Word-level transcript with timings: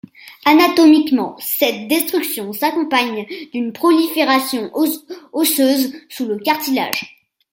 Anatomiquement, 0.45 1.35
cette 1.39 1.87
destruction 1.87 2.53
s'accompagne 2.53 3.27
d'une 3.53 3.71
prolifération 3.71 4.71
osseuse 5.31 5.93
sous 6.09 6.25
le 6.25 6.39
cartilage. 6.39 7.19